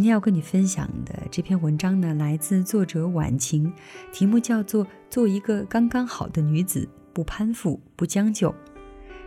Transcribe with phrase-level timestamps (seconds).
[0.00, 3.70] 今天要跟你分享的这篇文章呢，来自作者婉晴，
[4.10, 8.48] 题目叫做《做一个刚刚好的女子，不攀附，不将就》。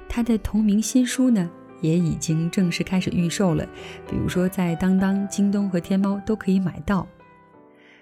[0.09, 1.47] 她的同名新书呢，
[1.79, 3.63] 也已经正式开始预售了，
[4.09, 7.07] 比如说在当当、京东和天猫都可以买到。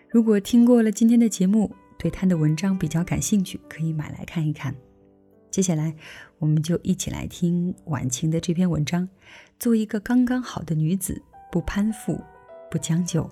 [0.10, 4.74] 如果听过了今天的节目，对她的文章比较感兴趣，可以买来看一看。
[5.50, 5.94] 接下来，
[6.40, 9.04] 我们就一起来听婉晴的这篇文章，
[9.60, 12.14] 《做一个刚刚好的女子，不攀附》。
[12.72, 13.30] 不将就。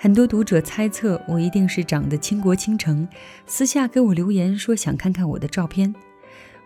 [0.00, 3.08] 很多读者猜测我一定是长得倾国倾城，
[3.46, 5.92] 私下给我留言说想看看我的照片。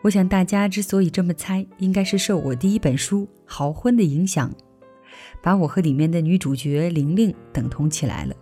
[0.03, 4.53] 我想大家之所以这么猜，应该是受我第一本书《豪婚》的影响，
[5.41, 8.35] 把我和里面的女主角玲玲等同起来了。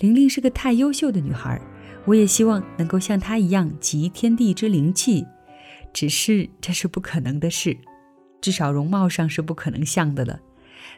[0.00, 1.58] 玲玲是个太优秀的女孩，
[2.04, 5.24] 我也希望能够像她一样集天地之灵气，
[5.94, 7.78] 只是这是不可能的事。
[8.40, 10.40] 至少容貌上是不可能像的了，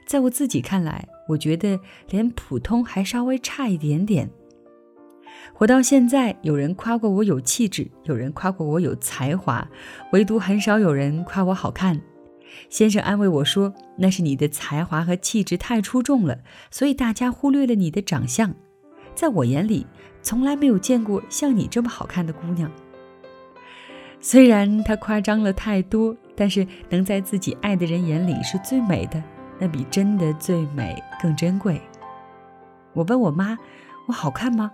[0.06, 4.30] 在我自己看来，我觉得连普通还稍微差一点点。
[5.52, 9.68] 活到现在，有人夸过我有气质，有人夸过我有才华，
[10.12, 12.00] 唯独很少有人夸我好看。
[12.68, 16.38] 先生安慰我说：“那是你的才华和气质太出众了，
[16.70, 18.54] 所以大家忽略了你的长相。
[19.14, 19.86] 在我眼里，
[20.22, 22.70] 从来没有见过像你这么好看的姑娘。”
[24.20, 26.16] 虽然他夸张了太多。
[26.34, 29.22] 但是能在自己爱的人眼里是最美的，
[29.58, 31.80] 那比真的最美更珍贵。
[32.92, 33.58] 我问我妈
[34.08, 34.70] ：“我好看吗？”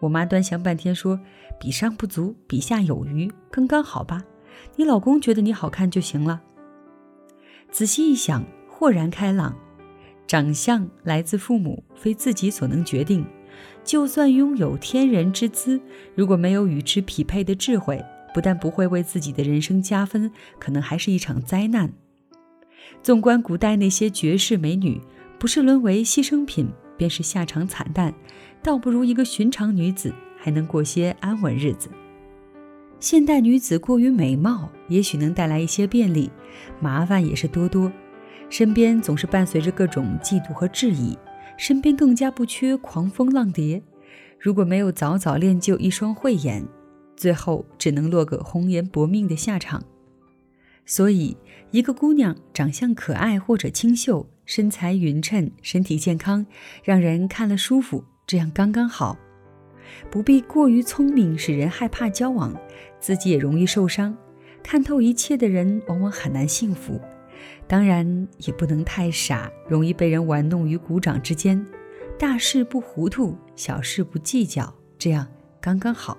[0.00, 1.18] 我妈端详半天说
[1.58, 4.22] ：“比上不足，比下有余，刚刚好吧。
[4.76, 6.42] 你老公觉得你好看就行了。”
[7.70, 9.54] 仔细一想，豁然开朗。
[10.26, 13.26] 长相来自父母，非自己所能决定。
[13.82, 15.80] 就算拥有天人之姿，
[16.14, 18.04] 如果没有与之匹配的智慧。
[18.34, 21.92] 不但不会为自己的人生加分，可能还是一场灾难。
[23.02, 25.00] 纵观古代那些绝世美女，
[25.38, 28.12] 不是沦为牺牲品，便是下场惨淡，
[28.62, 31.88] 倒不如一个寻常女子还能过些安稳日子。
[33.00, 36.30] 现代女子过于美貌，也许能带来一些便利，
[36.80, 37.92] 麻烦也是多多。
[38.50, 41.16] 身边总是伴随着各种嫉妒和质疑，
[41.56, 43.80] 身边更加不缺狂风浪蝶。
[44.40, 46.64] 如果没有早早练就一双慧眼，
[47.18, 49.82] 最后只能落个红颜薄命的下场，
[50.86, 51.36] 所以
[51.72, 56.46] 一个姑娘长相可爱或者清秀，身材匀称，身体健康，
[56.84, 59.18] 让人看了舒服，这样刚刚好，
[60.08, 62.56] 不必过于聪明，使人害怕交往，
[63.00, 64.16] 自己也容易受伤。
[64.62, 67.00] 看透一切的人往往很难幸福，
[67.66, 71.66] 当然也不能太傻，容易被人玩弄于股掌之间。
[72.16, 75.26] 大事不糊涂，小事不计较，这样
[75.60, 76.16] 刚刚好。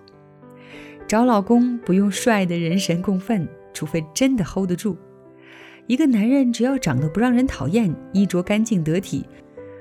[1.09, 4.95] 找老公不用帅的人神共愤，除非真的 hold 得住。
[5.87, 9.25] 一个男人只要长得不让人讨厌，衣着干净得体，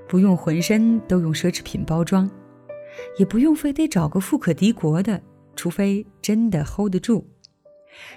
[0.09, 2.31] 不用浑身都用奢侈品包装，
[3.19, 5.21] 也不用非得找个富可敌国的，
[5.55, 7.29] 除非真的 hold 得住。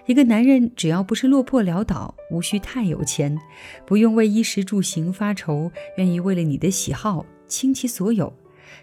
[0.06, 3.38] 一个男人只要不是落魄潦倒，无需太有钱，
[3.86, 8.34] 不用为衣食住行发愁，愿意为了你的喜好倾其所有，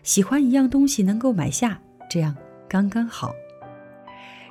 [0.03, 2.37] 喜欢一样东西能够买下，这样
[2.69, 3.33] 刚刚好。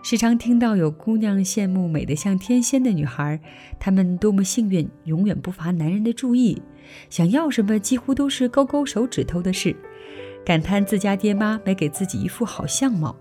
[0.03, 3.39] 时常听到有姑娘羡慕美得像天仙的女孩，
[3.79, 6.61] 她们多么幸运，永远不乏男人的注意，
[7.09, 9.75] 想要什么几乎都是勾勾手指头的事，
[10.45, 13.15] 感叹自家爹妈没给自己一副好相貌，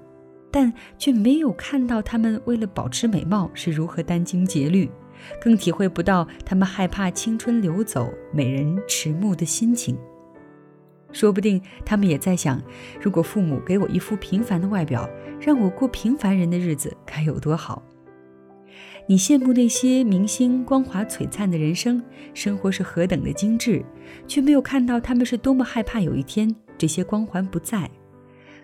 [0.51, 4.89] 但却没有看到他们为了保持美貌是如何殚精竭虑，
[5.41, 9.99] 更体会不到他们害怕青春流走、美人迟暮的心情。
[11.13, 12.63] 说不定他们也在想，
[13.01, 15.09] 如果父母给我一副平凡的外表，
[15.41, 17.83] 让我过平凡人的日子，该有多好。
[19.09, 22.03] 你羡慕那些明星光华璀璨的人生，
[22.35, 23.85] 生活是何等的精致，
[24.27, 27.89] 却没有看到他们是多么害怕有一天这些光环不在，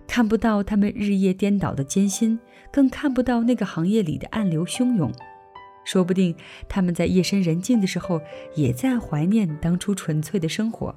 [0.05, 2.37] 看不到他们日夜颠倒的艰辛，
[2.73, 5.09] 更看不到那个行业里的暗流汹涌。
[5.85, 6.35] 说不定
[6.67, 8.21] 他们在夜深人静的时候，
[8.53, 10.93] 也在怀念当初纯粹的生活。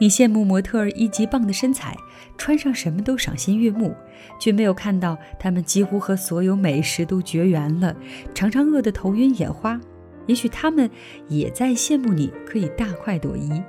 [0.00, 1.94] 你羡慕模特儿一级棒的身材，
[2.38, 3.94] 穿上什么都赏心悦目，
[4.40, 7.94] 却没有看到他们几乎和所有美食都绝缘了，
[8.34, 9.78] 常常饿得头晕眼花。
[10.26, 10.88] 也许他们
[11.28, 13.62] 也在羡慕你可以大快朵颐。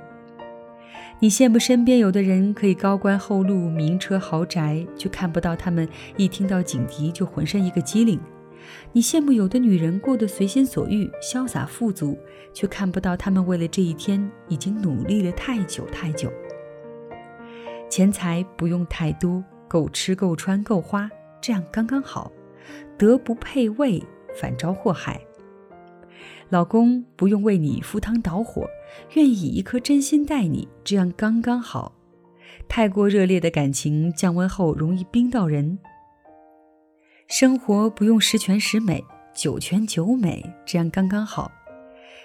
[1.18, 5.86] 你羡慕身边有的人可以高官厚禄、名车豪宅，却看不到他们
[6.16, 8.18] 一听到警笛就浑身一个机灵。
[8.92, 12.18] 你羡慕有的女人过得随心所欲、潇洒富足，
[12.52, 16.32] 却看不到她们为了这一天已经努力了太久太久。
[17.88, 21.10] 钱财不用太多，够吃够穿够花，
[21.40, 22.32] 这样刚刚好。
[22.96, 24.02] 德不配位，
[24.34, 25.20] 反招祸害。
[26.48, 28.66] 老公不用为你赴汤蹈火，
[29.14, 31.92] 愿意以一颗真心待你，这样刚刚好。
[32.68, 35.78] 太过热烈的感情降温后容易冰到人。
[37.32, 39.02] 生活不用十全十美，
[39.34, 41.50] 九全九美，这样刚刚好。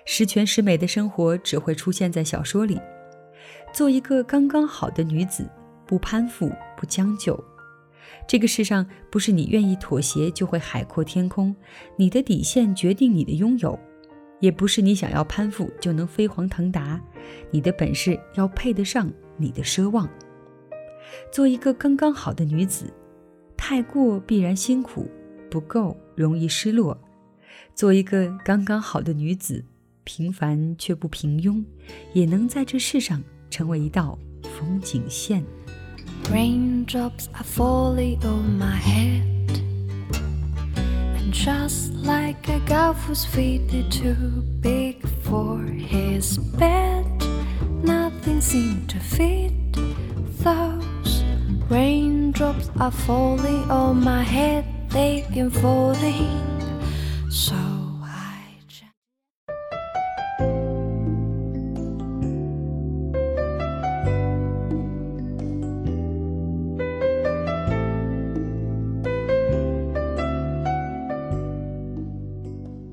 [0.03, 2.77] 十全十美的生活只会出现在小说里。
[3.71, 5.49] 做一个刚刚好的女子，
[5.85, 7.41] 不攀附，不将就。
[8.27, 11.55] 这个世上不是你愿意妥协就会海阔天空，
[11.95, 13.79] 你的底线决定你的拥有，
[14.41, 17.01] 也不是你想要攀附就能飞黄腾达。
[17.49, 20.05] 你的本事要配得上你的奢望。
[21.31, 22.93] 做一个刚刚好的女子。
[23.69, 25.11] 太过必然辛苦，
[25.51, 26.97] 不够容易失落。
[27.75, 29.61] 做一个刚刚好的女子，
[30.05, 31.61] 平凡却不平庸，
[32.13, 34.17] 也能在这世上成为一道
[34.57, 35.43] 风景线。
[36.31, 39.25] Raindrops are falling on my head,
[52.37, 56.29] drops are falling on my head，they've been falling。
[57.31, 57.55] So
[58.03, 58.43] I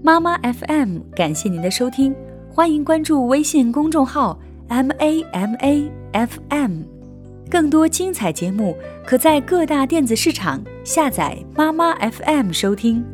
[0.03, 2.15] 妈妈 FM，感谢您的收听，
[2.51, 4.39] 欢迎关注微信公众号
[4.71, 5.91] MAMAFM。
[7.51, 8.77] 更多精彩节目，
[9.07, 13.14] 可在各大电子市场下载妈妈 FM 收听。